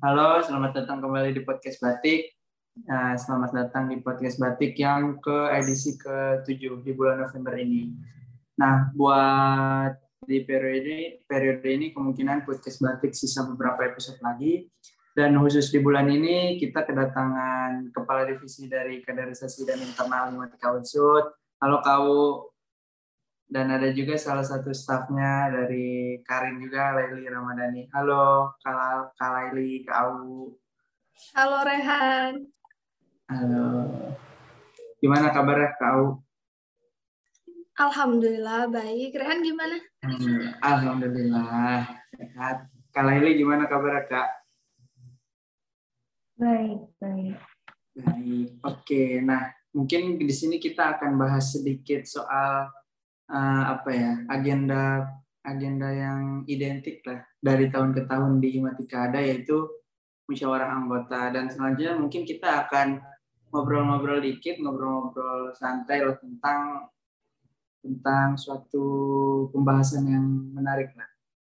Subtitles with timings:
[0.00, 2.32] halo, selamat datang kembali di podcast Batik.
[2.88, 7.92] Nah, selamat datang di podcast Batik yang ke edisi ke-7 di bulan November ini.
[8.56, 9.92] Nah, buat
[10.24, 14.72] di periode periode ini kemungkinan podcast Batik sisa beberapa episode lagi.
[15.12, 21.28] Dan khusus di bulan ini kita kedatangan kepala divisi dari kaderisasi dan internal Himatika Unsud.
[21.60, 22.08] Halo kau
[23.50, 27.82] dan ada juga salah satu staffnya dari Karin juga Laili Ramadhani.
[27.90, 30.54] Halo Kak, Laili, Kak Awu.
[31.34, 32.46] Halo Rehan.
[33.26, 33.68] Halo.
[35.02, 36.22] Gimana kabarnya Kak Awu?
[37.74, 39.18] Alhamdulillah baik.
[39.18, 39.76] Rehan gimana?
[40.06, 42.70] Hmm, Alhamdulillah sehat.
[42.94, 44.28] Kak Laili gimana kabarnya Kak?
[46.38, 47.34] Baik, baik.
[47.98, 48.48] Baik.
[48.62, 52.70] Oke, nah mungkin di sini kita akan bahas sedikit soal
[53.30, 55.06] uh, apa ya agenda
[55.40, 59.80] agenda yang identik lah dari tahun ke tahun di Himatika ada yaitu
[60.30, 61.34] musyawarah anggota.
[61.34, 63.02] Dan selanjutnya mungkin kita akan
[63.50, 66.86] ngobrol-ngobrol dikit ngobrol-ngobrol santai loh tentang
[67.80, 68.86] tentang suatu
[69.50, 71.08] pembahasan yang menarik lah.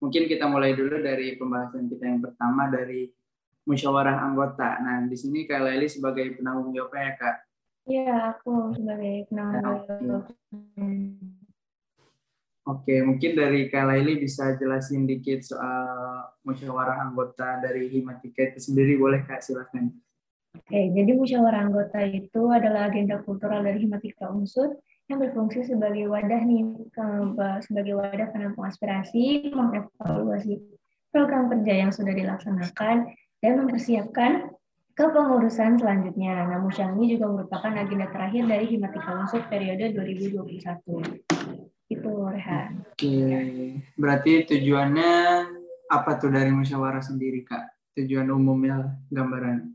[0.02, 3.12] Mungkin kita mulai dulu dari pembahasan kita yang pertama dari
[3.68, 4.80] musyawarah anggota.
[4.82, 7.36] Nah di sini Kak Leli sebagai penanggung jawabnya ya Kak.
[7.84, 10.24] Iya, aku sebagai penanggung jawab.
[12.64, 15.84] Oke, mungkin dari Kak Laili bisa jelasin dikit soal
[16.48, 19.92] musyawarah anggota dari Himatika itu sendiri, boleh Kak silakan.
[20.56, 24.80] Oke, jadi musyawarah anggota itu adalah agenda kultural dari Himatika Unsur
[25.12, 26.88] yang berfungsi sebagai wadah nih,
[27.68, 30.56] sebagai wadah penampung aspirasi, mengevaluasi
[31.12, 33.12] program kerja yang sudah dilaksanakan,
[33.44, 34.56] dan mempersiapkan
[34.96, 36.48] kepengurusan selanjutnya.
[36.48, 41.33] Nah, musyawarah ini juga merupakan agenda terakhir dari Himatika Unsur periode 2021.
[42.04, 42.84] Itu Rehan.
[42.84, 43.16] Oke,
[43.96, 45.12] berarti tujuannya
[45.88, 47.96] apa tuh dari musyawarah sendiri Kak?
[47.96, 49.72] Tujuan umumnya gambaran.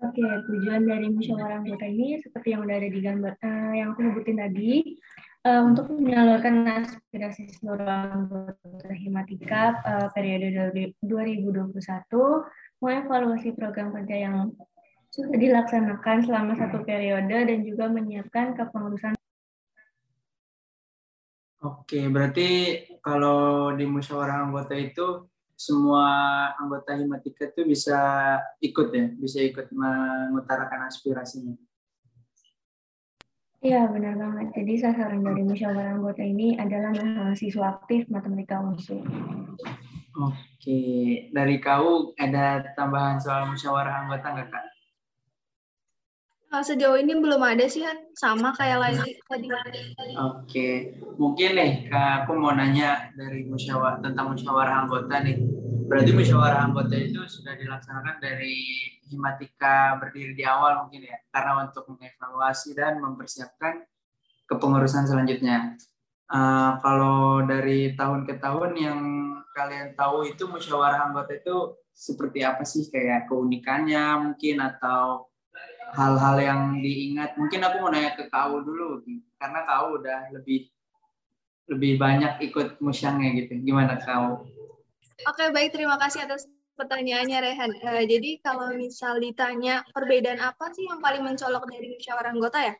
[0.00, 4.08] Oke, tujuan dari musyawarah anggota ini seperti yang udah ada di gambar uh, yang aku
[4.08, 5.00] sebutin tadi
[5.44, 10.48] uh, untuk menyalurkan aspirasi seluruh anggota Himatika uh, periode
[11.04, 11.76] 2021,
[12.80, 14.48] mengevaluasi program kerja yang
[15.12, 19.12] sudah dilaksanakan selama satu periode dan juga menyiapkan kepengurusan
[21.64, 25.24] Oke, berarti kalau di musyawarah anggota itu
[25.56, 26.04] semua
[26.60, 27.96] anggota Himatika itu bisa
[28.60, 31.56] ikut ya, bisa ikut mengutarakan aspirasinya.
[33.64, 34.60] Iya, benar banget.
[34.60, 39.00] Jadi sasaran dari musyawarah anggota ini adalah mahasiswa aktif matematika unsur.
[40.20, 40.80] Oke,
[41.32, 44.73] dari kau ada tambahan soal musyawarah anggota nggak kak?
[46.54, 49.50] Eh, sejauh ini belum ada sih kan sama kayak lagi tadi.
[50.14, 55.42] Oke, mungkin nih kak aku mau nanya dari musyawarah tentang musyawarah anggota nih.
[55.90, 58.54] Berarti musyawarah anggota itu sudah dilaksanakan dari
[59.10, 63.82] himatika berdiri di awal mungkin ya, karena untuk mengevaluasi dan mempersiapkan
[64.46, 65.74] kepengurusan selanjutnya.
[66.30, 69.00] Uh, kalau dari tahun ke tahun yang
[69.58, 75.33] kalian tahu itu musyawarah anggota itu seperti apa sih kayak keunikannya mungkin atau
[75.94, 77.38] hal-hal yang diingat.
[77.38, 79.00] Mungkin aku mau nanya ke kau dulu
[79.38, 80.68] karena kau udah lebih
[81.70, 83.62] lebih banyak ikut musyangnya gitu.
[83.62, 84.44] Gimana kau
[85.24, 85.72] oke baik.
[85.72, 87.72] Terima kasih atas pertanyaannya Rehan.
[87.80, 92.74] Uh, jadi kalau misal ditanya perbedaan apa sih yang paling mencolok dari musyawarah anggota ya?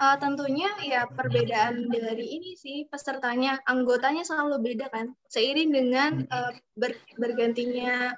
[0.00, 5.12] Uh, tentunya ya perbedaan dari ini sih pesertanya anggotanya selalu beda kan?
[5.28, 8.16] Seiring dengan uh, ber, bergantinya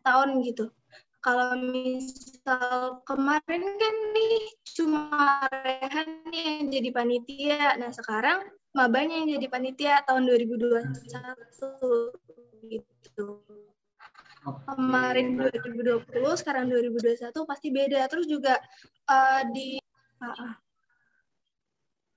[0.00, 0.72] tahun gitu
[1.20, 4.40] kalau misal kemarin kan nih
[4.72, 7.76] cuma Rehan yang jadi panitia.
[7.76, 13.44] Nah sekarang mabanya yang jadi panitia tahun 2021 gitu.
[14.40, 14.72] Okay.
[14.72, 18.08] Kemarin 2020, sekarang 2021 pasti beda.
[18.08, 18.56] Terus juga
[19.04, 19.76] uh, di
[20.24, 20.56] uh,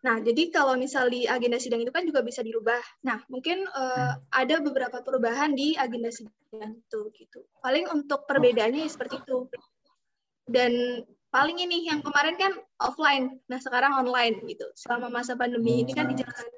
[0.04, 2.84] Nah, jadi kalau misal di agenda sidang itu kan juga bisa dirubah.
[3.08, 7.40] Nah, mungkin uh, ada beberapa perubahan di agenda sidang itu gitu.
[7.64, 9.48] Paling untuk perbedaannya seperti itu.
[10.44, 11.00] Dan
[11.32, 12.52] paling ini yang kemarin kan
[12.84, 14.68] offline, nah sekarang online gitu.
[14.76, 16.52] Selama masa pandemi ini kan dijalankan.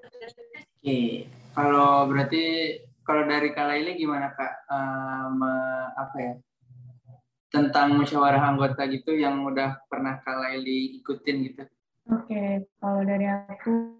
[0.81, 2.43] Oke, kalau berarti
[3.05, 4.65] kalau dari Kak ini gimana Kak?
[4.73, 5.37] Um,
[5.93, 6.33] apa ya?
[7.53, 11.63] Tentang musyawarah anggota gitu yang udah pernah Kak Laili ikutin gitu?
[12.05, 13.97] Oke, kalau dari aku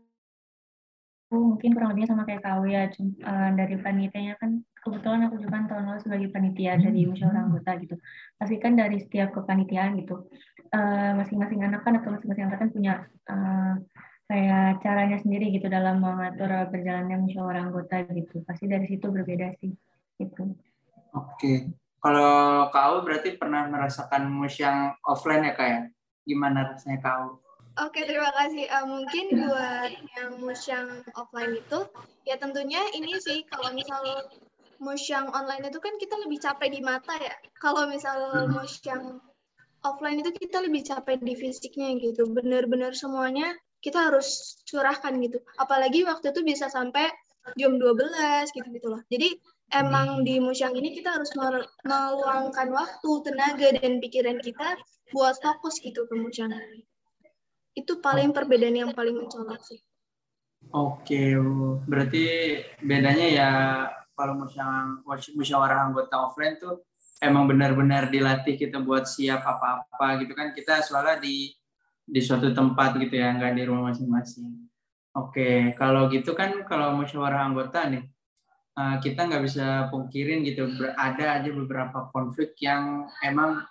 [1.33, 2.85] mungkin kurang lebihnya sama kayak kau ya.
[3.25, 7.71] Uh, dari panitianya kan kebetulan aku juga kan tahun lalu sebagai panitia dari musyawarah anggota
[7.81, 7.95] gitu.
[8.37, 10.29] Pasti kan dari setiap kepanitiaan gitu,
[11.17, 12.93] masing-masing uh, anak kan atau masing-masing angkatan punya
[13.25, 13.73] uh,
[14.29, 18.45] kayak caranya sendiri gitu dalam mengatur berjalannya musyawarah anggota gitu.
[18.45, 19.73] Pasti dari situ berbeda sih.
[20.21, 20.43] Gitu.
[21.15, 21.73] Oke.
[22.05, 25.81] kalau kau berarti pernah merasakan mus yang offline ya kak ya?
[26.21, 27.44] Gimana rasanya kau?
[27.75, 28.71] Oke, terima kasih.
[28.71, 31.83] Uh, mungkin buat yang mus yang offline itu,
[32.23, 33.99] ya tentunya ini sih kalau misal
[34.79, 37.35] mus yang online itu kan kita lebih capek di mata ya.
[37.59, 39.19] Kalau misal mus yang
[39.83, 42.23] offline itu kita lebih capek di fisiknya gitu.
[42.31, 43.51] Bener-bener semuanya
[43.83, 45.43] kita harus curahkan gitu.
[45.59, 47.11] Apalagi waktu itu bisa sampai
[47.59, 49.03] jam 12 gitu-gitu loh.
[49.11, 49.35] Jadi
[49.75, 51.29] emang di musyang ini kita harus
[51.83, 54.79] meluangkan waktu, tenaga, dan pikiran kita
[55.11, 56.55] buat fokus gitu ke musyang
[57.75, 59.83] Itu paling perbedaan yang paling mencolok sih.
[60.73, 61.37] Oke,
[61.85, 62.23] berarti
[62.81, 63.49] bedanya ya
[64.17, 64.47] kalau
[65.35, 66.81] musyawarah anggota offline tuh
[67.21, 70.55] emang benar-benar dilatih kita buat siap apa-apa gitu kan.
[70.55, 71.53] Kita soalnya di
[72.05, 74.65] di suatu tempat gitu ya, nggak di rumah masing-masing.
[75.15, 78.03] Oke, kalau gitu kan kalau musyawarah anggota nih,
[78.75, 80.67] uh, kita nggak bisa pungkirin gitu
[80.99, 83.63] ada aja beberapa konflik yang emang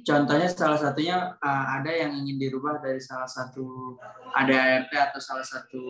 [0.00, 3.96] contohnya salah satunya uh, ada yang ingin dirubah dari salah satu
[4.32, 5.82] ada ART atau salah satu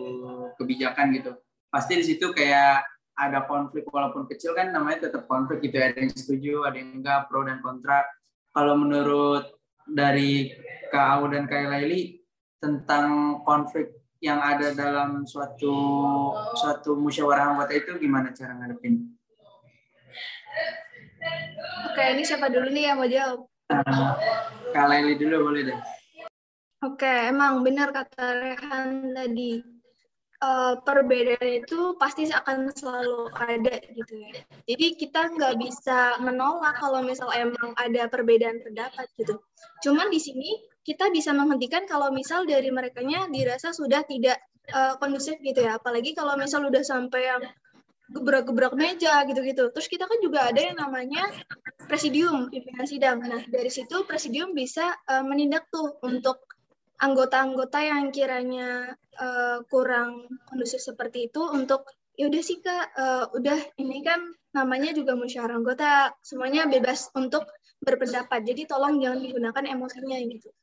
[0.59, 1.31] kebijakan gitu
[1.71, 6.13] pasti di situ kayak ada konflik walaupun kecil kan namanya tetap konflik gitu ada yang
[6.13, 8.05] setuju ada yang enggak pro dan kontra
[8.53, 9.49] kalau menurut
[9.89, 10.53] dari
[10.93, 11.81] Kak dan Kak
[12.61, 13.91] tentang konflik
[14.23, 15.75] yang ada dalam suatu
[16.55, 19.03] suatu musyawarah anggota itu gimana cara ngadepin?
[21.91, 23.52] Oke, ini siapa dulu nih yang mau jawab?
[24.73, 25.79] Kak Laili dulu boleh deh.
[26.83, 29.63] Oke, emang benar kata Rehan tadi.
[30.43, 34.43] Uh, perbedaan itu pasti akan selalu ada gitu ya.
[34.67, 39.39] Jadi kita nggak bisa menolak kalau misal emang ada perbedaan pendapat gitu.
[39.87, 44.35] Cuman di sini kita bisa menghentikan kalau misal dari merekanya dirasa sudah tidak
[44.75, 45.79] uh, kondusif gitu ya.
[45.79, 47.39] Apalagi kalau misal udah sampai yang
[48.13, 49.73] gebrak-gebrak meja gitu-gitu.
[49.73, 51.25] Terus kita kan juga ada yang namanya
[51.89, 53.17] presidium pimpinan sidang.
[53.25, 56.45] Nah dari situ presidium bisa uh, menindak tuh untuk
[57.01, 63.57] anggota-anggota yang kiranya uh, kurang kondusif seperti itu untuk ya udah sih kak, uh, udah
[63.81, 64.21] ini kan
[64.53, 67.49] namanya juga musyawarah anggota, semuanya bebas untuk
[67.81, 68.45] berpendapat.
[68.45, 70.53] Jadi tolong jangan digunakan emosinya gitu.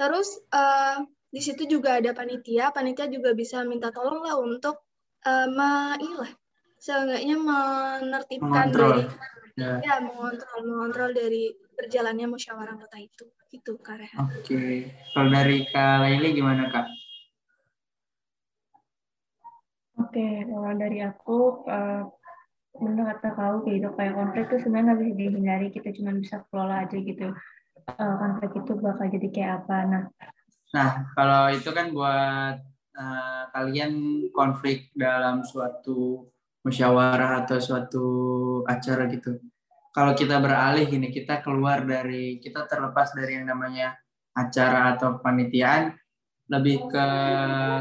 [0.00, 4.80] Terus uh, di situ juga ada panitia, panitia juga bisa minta tolong lah untuk
[5.28, 6.32] uh, inilah
[6.76, 8.90] seenggaknya menertibkan mengontrol.
[8.92, 9.02] dari
[9.56, 9.72] ya.
[9.80, 11.44] ya mengontrol mengontrol dari
[11.76, 14.18] berjalannya musyawarah kota itu itu Kak Rehan.
[14.26, 14.74] Oke, okay.
[15.14, 16.86] kalau dari Kak Laili gimana Kak?
[19.96, 20.34] Oke, okay.
[20.44, 22.04] kalau dari aku uh,
[22.76, 26.96] kata kau gitu kayak konflik itu sebenarnya nggak bisa dihindari kita cuma bisa kelola aja
[27.00, 27.32] gitu
[27.88, 29.76] uh, konflik itu bakal jadi kayak apa.
[29.88, 30.02] Nah,
[30.74, 32.56] nah kalau itu kan buat
[32.98, 33.92] uh, kalian
[34.34, 36.28] konflik dalam suatu
[36.66, 38.06] musyawarah atau suatu
[38.66, 39.38] acara gitu.
[39.94, 43.94] Kalau kita beralih gini, kita keluar dari, kita terlepas dari yang namanya
[44.34, 45.94] acara atau panitiaan,
[46.50, 47.06] lebih ke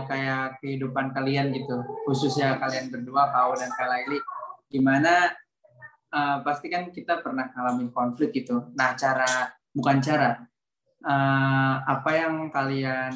[0.08, 4.22] kayak kehidupan kalian gitu, khususnya kalian berdua, kau dan Kak Laili,
[4.72, 5.34] gimana
[6.14, 8.72] uh, pasti kan kita pernah ngalamin konflik gitu.
[8.78, 10.40] Nah, cara bukan cara
[11.04, 13.14] uh, apa yang kalian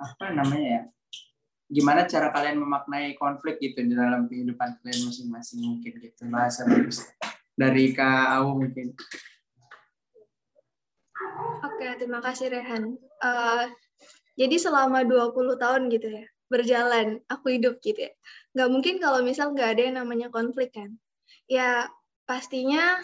[0.00, 0.82] apa namanya ya
[1.68, 7.04] gimana cara kalian memaknai konflik gitu di dalam kehidupan kalian masing-masing mungkin gitu bahasa bagus
[7.52, 8.96] dari Kak Awu mungkin
[11.58, 12.94] Oke, terima kasih Rehan.
[13.22, 13.66] Uh,
[14.38, 18.12] jadi selama 20 tahun gitu ya, berjalan, aku hidup gitu ya.
[18.54, 20.94] Nggak mungkin kalau misal nggak ada yang namanya konflik kan.
[21.50, 21.90] Ya,
[22.26, 23.02] pastinya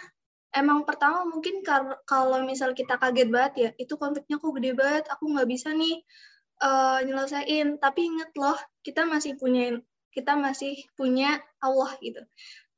[0.54, 1.62] emang pertama mungkin
[2.06, 5.98] kalau misal kita kaget banget ya, itu konfliknya kok gede banget, aku nggak bisa nih
[6.62, 7.78] uh, nyelesain.
[7.80, 9.80] Tapi inget loh, kita masih punya
[10.14, 12.22] kita masih punya Allah gitu.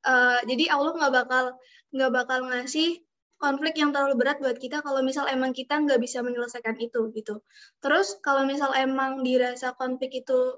[0.06, 1.44] Uh, jadi Allah nggak bakal
[1.92, 3.04] nggak bakal ngasih
[3.36, 7.44] konflik yang terlalu berat buat kita kalau misal emang kita nggak bisa menyelesaikan itu gitu.
[7.84, 10.56] Terus kalau misal emang dirasa konflik itu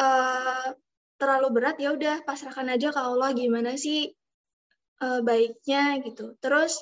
[0.00, 0.68] uh,
[1.20, 4.16] terlalu berat ya udah pasrahkan aja ke Allah gimana sih
[5.04, 6.32] uh, baiknya gitu.
[6.40, 6.80] Terus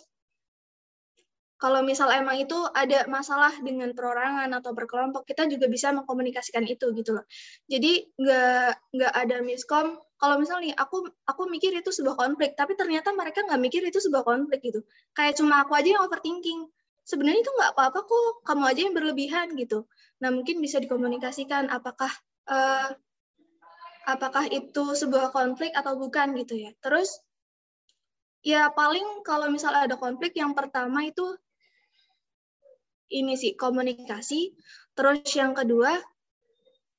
[1.62, 6.90] kalau misal emang itu ada masalah dengan perorangan atau berkelompok, kita juga bisa mengkomunikasikan itu
[6.90, 7.22] gitu loh.
[7.70, 9.94] Jadi nggak nggak ada miskom.
[10.18, 14.02] Kalau misal nih aku aku mikir itu sebuah konflik, tapi ternyata mereka nggak mikir itu
[14.02, 14.82] sebuah konflik gitu.
[15.14, 16.66] Kayak cuma aku aja yang overthinking.
[17.06, 19.86] Sebenarnya itu nggak apa-apa kok, kamu aja yang berlebihan gitu.
[20.18, 22.10] Nah mungkin bisa dikomunikasikan apakah
[22.50, 22.90] uh,
[24.10, 26.74] apakah itu sebuah konflik atau bukan gitu ya.
[26.82, 27.22] Terus
[28.42, 31.22] Ya paling kalau misalnya ada konflik yang pertama itu
[33.12, 34.56] ini sih komunikasi.
[34.96, 35.92] Terus yang kedua,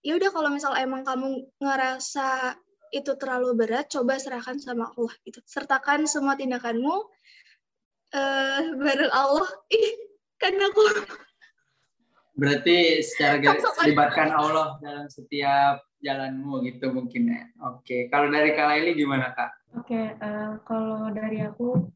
[0.05, 2.58] ya udah kalau misal emang kamu ngerasa
[2.93, 5.41] itu terlalu berat, coba serahkan sama Allah gitu.
[5.50, 6.96] Sertakan semua tindakanmu
[8.13, 9.50] uh, bareng Allah.
[9.74, 9.93] Ih,
[10.38, 10.84] kan aku.
[12.38, 17.43] Berarti secara garis libatkan Allah dalam setiap jalanmu gitu mungkin ya.
[17.74, 19.51] Oke, kalau dari Kak Laili gimana Kak?
[19.77, 21.89] Oke, uh, kalau dari aku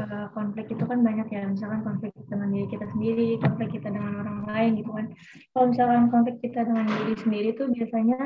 [0.00, 4.12] uh, konflik itu kan banyak ya, misalkan konflik dengan diri kita sendiri, konflik kita dengan
[4.22, 5.06] orang lain gitu kan.
[5.54, 8.20] Kalau misalkan konflik kita dengan diri sendiri tuh biasanya,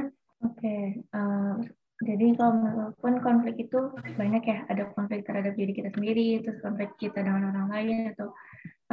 [0.44, 0.82] oke, okay,
[1.12, 1.56] uh,
[1.98, 6.94] jadi kalau pun konflik itu banyak ya, ada konflik terhadap diri kita sendiri, terus konflik
[6.94, 8.30] kita dengan orang lain atau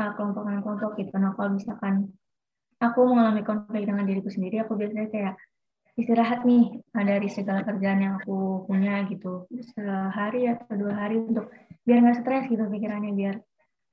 [0.01, 1.13] uh, kelompok dengan kelompok gitu.
[1.22, 2.10] Nah kalau misalkan
[2.82, 5.36] aku mengalami konflik dengan diriku sendiri, aku biasanya kayak
[5.96, 11.48] istirahat nih dari segala kerjaan yang aku punya gitu sehari atau dua hari untuk
[11.85, 13.35] biar nggak stres gitu pikirannya biar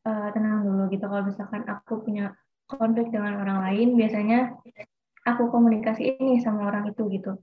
[0.09, 1.05] uh, tenang dulu gitu.
[1.05, 2.33] Kalau misalkan aku punya
[2.67, 4.57] konflik dengan orang lain biasanya
[5.29, 7.39] aku komunikasi ini sama orang itu gitu.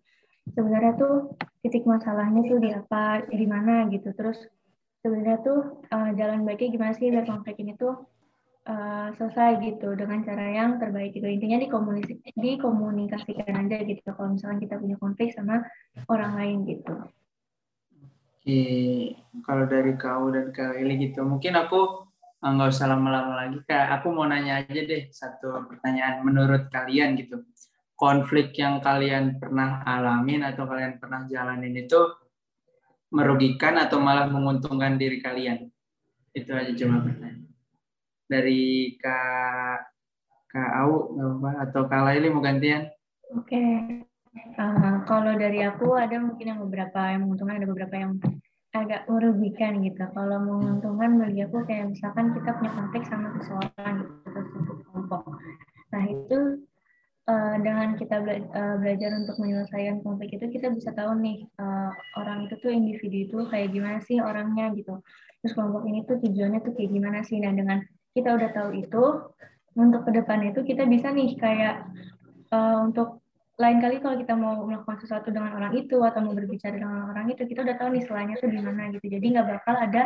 [0.49, 4.09] Sebenarnya tuh titik masalahnya tuh di apa di mana gitu.
[4.17, 4.41] Terus
[5.05, 8.09] sebenarnya tuh uh, jalan baiknya gimana sih biar konflik ini tuh
[8.65, 11.29] uh, selesai gitu dengan cara yang terbaik gitu.
[11.29, 14.09] Intinya dikomunikasi dikomunikasikan aja gitu.
[14.09, 15.61] Kalau misalkan kita punya konflik sama
[16.09, 16.97] orang lain gitu.
[18.39, 18.63] Oke,
[19.43, 22.08] kalau dari kau dan kak Eli gitu, mungkin aku
[22.39, 24.00] eh, nggak usah lama-lama lagi kak.
[24.00, 27.43] Aku mau nanya aja deh satu pertanyaan menurut kalian gitu.
[28.00, 32.00] Konflik yang kalian pernah alamin atau kalian pernah jalanin itu
[33.12, 35.67] merugikan atau malah menguntungkan diri kalian?
[36.31, 37.39] Itu aja cuma pertanyaan
[38.29, 39.79] dari Kak
[40.50, 41.17] Kak Au
[41.65, 42.86] atau Kak Laili mau gantian?
[43.34, 43.58] Oke.
[43.58, 44.08] Okay.
[44.59, 48.11] Uh, kalau dari aku ada mungkin yang beberapa yang menguntungkan, ada beberapa yang
[48.75, 50.03] agak merugikan gitu.
[50.11, 55.23] Kalau menguntungkan bagi aku kayak misalkan kita punya konflik sama seseorang gitu, satu kelompok.
[55.89, 56.37] Nah itu
[57.25, 61.89] uh, dengan kita bela uh, belajar untuk menyelesaikan konflik itu kita bisa tahu nih uh,
[62.19, 65.01] orang itu tuh individu itu kayak gimana sih orangnya gitu.
[65.41, 67.39] Terus kelompok ini tuh tujuannya tuh kayak gimana sih.
[67.41, 67.79] Nah dengan
[68.11, 69.03] kita udah tahu itu
[69.79, 71.87] untuk ke depan itu kita bisa nih kayak
[72.53, 73.18] uh, untuk
[73.59, 77.27] lain kali kalau kita mau melakukan sesuatu dengan orang itu atau mau berbicara dengan orang
[77.27, 79.05] itu kita udah tahu nih selanya tuh di mana gitu.
[79.11, 80.03] Jadi nggak bakal ada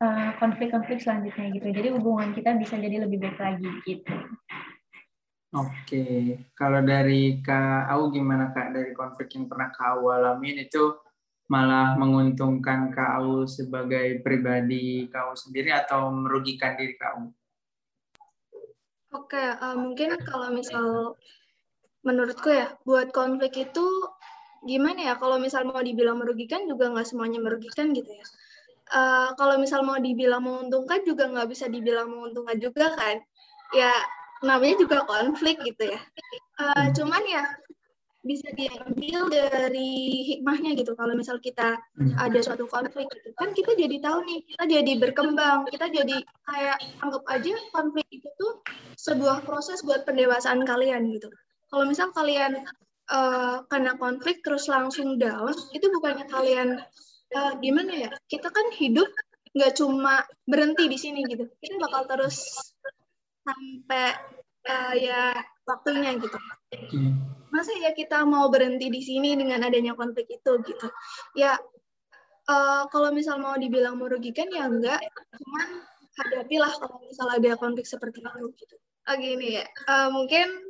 [0.00, 1.68] eh, konflik-konflik uh, selanjutnya gitu.
[1.76, 4.16] Jadi hubungan kita bisa jadi lebih baik lagi gitu.
[5.52, 6.06] Oke.
[6.56, 8.72] Kalau dari kak Au gimana kak?
[8.72, 10.96] Dari konflik yang pernah kak Au alamin itu
[11.52, 17.28] malah menguntungkan kak Au sebagai pribadi kau sendiri atau merugikan diri kak Au?
[19.20, 21.12] Oke, uh, mungkin kalau misal
[22.06, 23.86] menurutku ya, buat konflik itu
[24.62, 25.14] gimana ya?
[25.18, 28.26] Kalau misal mau dibilang merugikan juga nggak semuanya merugikan gitu ya.
[28.86, 33.18] Uh, kalau misal mau dibilang menguntungkan juga nggak bisa dibilang menguntungkan juga kan.
[33.74, 33.90] Ya
[34.46, 36.00] namanya juga konflik gitu ya.
[36.62, 37.42] Uh, cuman ya
[38.26, 42.18] bisa diambil dari hikmahnya gitu kalau misal kita hmm.
[42.18, 46.76] ada suatu konflik gitu kan kita jadi tahu nih kita jadi berkembang kita jadi kayak
[47.06, 48.66] anggap aja konflik itu tuh
[48.98, 51.30] sebuah proses buat pendewasaan kalian gitu
[51.76, 52.64] kalau misal kalian
[53.12, 56.80] uh, kena konflik terus langsung down itu bukannya kalian
[57.36, 58.10] uh, gimana ya?
[58.32, 59.04] Kita kan hidup
[59.52, 61.44] nggak cuma berhenti di sini gitu.
[61.60, 62.48] Kita bakal terus
[63.44, 64.16] sampai
[64.72, 65.36] uh, ya
[65.68, 66.38] waktunya gitu.
[66.96, 67.20] Hmm.
[67.52, 70.88] Masa ya kita mau berhenti di sini dengan adanya konflik itu gitu?
[71.36, 71.60] Ya
[72.48, 75.04] uh, kalau misal mau dibilang merugikan ya enggak
[75.36, 75.84] cuman
[76.16, 78.76] hadapilah kalau misal ada konflik seperti itu gitu.
[79.06, 79.68] Oh gini ya.
[79.84, 80.65] Uh, mungkin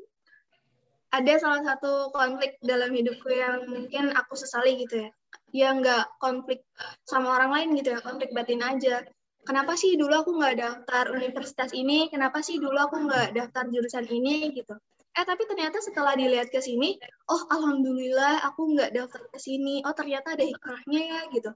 [1.15, 5.11] ada salah satu konflik dalam hidupku yang mungkin aku sesali gitu ya.
[5.55, 6.67] Ya enggak konflik
[7.07, 9.07] sama orang lain gitu ya konflik batin aja.
[9.47, 12.11] Kenapa sih dulu aku nggak daftar universitas ini?
[12.11, 14.75] Kenapa sih dulu aku nggak daftar jurusan ini gitu?
[15.17, 16.99] Eh tapi ternyata setelah dilihat ke sini
[17.31, 19.87] oh alhamdulillah aku nggak daftar ke sini.
[19.87, 21.51] Oh ternyata ada hikmahnya ya gitu.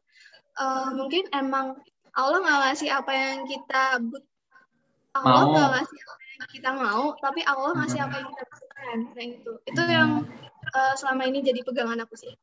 [0.54, 1.74] Uh, mungkin emang
[2.14, 4.24] Allah nggak ngasih apa yang kita but
[5.18, 8.44] Allah nggak ngasih apa yang kita mau tapi Allah ngasih apa yang kita
[9.14, 9.52] kayak gitu.
[9.66, 10.24] Itu yang
[10.74, 12.34] uh, selama ini jadi pegangan aku sih.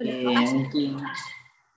[0.00, 0.90] Oke, mungkin.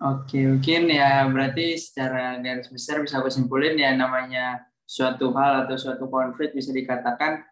[0.04, 5.76] Oke, mungkin ya berarti secara garis besar bisa aku simpulin ya namanya suatu hal atau
[5.80, 7.44] suatu konflik bisa dikatakan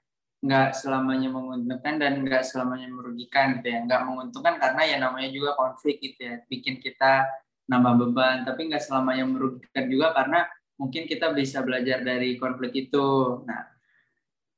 [0.42, 3.80] nggak selamanya menguntungkan dan nggak selamanya merugikan gitu ya.
[3.88, 6.36] Nggak menguntungkan karena ya namanya juga konflik gitu ya.
[6.48, 7.28] Bikin kita
[7.72, 10.44] nambah beban tapi nggak selamanya merugikan juga karena
[10.76, 13.40] mungkin kita bisa belajar dari konflik itu.
[13.48, 13.81] Nah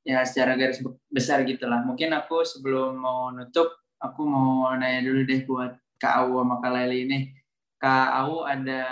[0.04, 5.40] ya secara garis besar gitulah mungkin aku sebelum mau nutup aku mau nanya dulu deh
[5.48, 7.18] buat Kak Au sama Kak Leli ini
[7.80, 8.84] Kak Au ada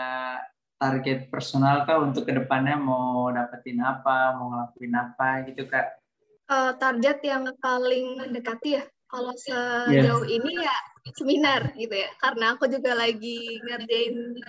[0.80, 6.02] target personal kah untuk ke depannya mau dapetin apa mau ngelakuin apa gitu Kak
[6.52, 8.84] uh, target yang paling mendekati ya.
[9.12, 10.36] Kalau sejauh yeah.
[10.40, 10.76] ini ya
[11.12, 12.08] seminar gitu ya.
[12.16, 14.40] Karena aku juga lagi ngerjain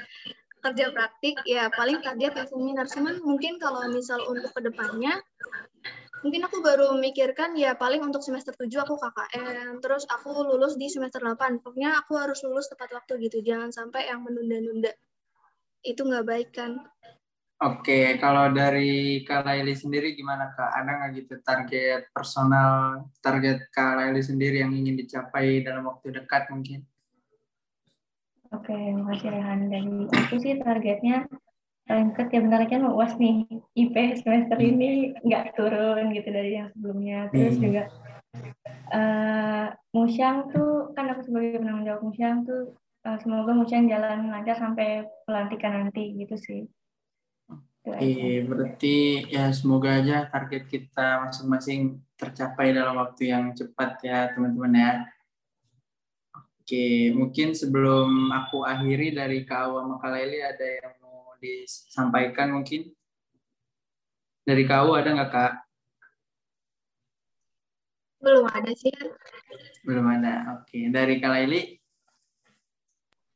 [0.63, 5.19] kerja praktik ya paling target ya seminar cuman mungkin kalau misal untuk ke depannya
[6.23, 10.87] mungkin aku baru memikirkan ya paling untuk semester 7 aku KKN terus aku lulus di
[10.87, 14.95] semester 8 pokoknya aku harus lulus tepat waktu gitu jangan sampai yang menunda-nunda
[15.83, 16.79] itu nggak baik kan
[17.63, 20.83] Oke, kalau dari Kak Laili sendiri gimana Kak?
[20.83, 26.51] Ada nggak gitu target personal, target Kak Laili sendiri yang ingin dicapai dalam waktu dekat
[26.51, 26.83] mungkin?
[28.53, 29.59] Oke, makasih Rehan.
[29.73, 31.25] Dari aku sih targetnya
[31.83, 33.43] paling dekat ya bentar kan uas nih
[33.75, 37.27] IP semester ini nggak turun gitu dari yang sebelumnya.
[37.33, 37.63] Terus hmm.
[37.65, 37.83] juga
[38.93, 44.55] uh, Musyang tuh kan aku sebagai penanggung jawab Musyang tuh uh, semoga Musyang jalan lancar
[44.55, 46.61] sampai pelantikan nanti gitu sih.
[47.83, 54.71] Oke, berarti ya semoga aja target kita masing-masing tercapai dalam waktu yang cepat ya teman-teman
[54.71, 54.91] ya.
[56.63, 62.87] Oke, mungkin sebelum aku akhiri dari Kak Awa Makaleli ada yang mau disampaikan mungkin?
[64.47, 65.53] Dari Kak Awa ada nggak Kak?
[68.23, 68.95] Belum ada sih.
[69.83, 70.87] Belum ada, oke.
[70.87, 71.83] Dari Kak Laili?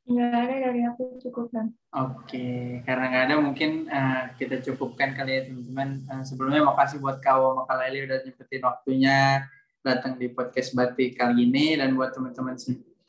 [0.08, 1.68] Nggak ada dari aku cukup kan.
[2.00, 6.00] Oke, karena nggak ada mungkin uh, kita cukupkan kali ya teman-teman.
[6.08, 9.44] Uh, sebelumnya makasih buat kau Makaleli udah nyempetin waktunya
[9.84, 12.56] datang di podcast Batik kali ini dan buat teman-teman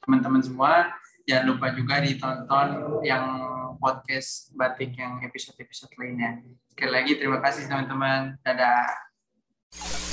[0.05, 0.93] teman-teman semua
[1.29, 2.69] jangan lupa juga ditonton
[3.05, 3.25] yang
[3.79, 6.43] podcast Batik yang episode-episode lainnya.
[6.75, 8.37] Sekali lagi terima kasih teman-teman.
[8.43, 10.08] Dadah.